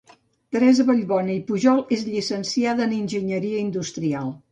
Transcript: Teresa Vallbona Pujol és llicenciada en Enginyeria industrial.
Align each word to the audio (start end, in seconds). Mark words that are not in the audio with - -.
Teresa 0.53 0.85
Vallbona 0.85 1.35
Pujol 1.51 1.83
és 1.97 2.05
llicenciada 2.07 2.87
en 2.87 2.97
Enginyeria 3.01 3.61
industrial. 3.67 4.33